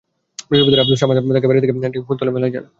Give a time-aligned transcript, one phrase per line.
[0.47, 2.65] বৃহস্পতিবার আবদুস সামাদ তাঁকে বাড়ি থেকে ডেকে নিয়ে ফুলতলার মেলায় যান।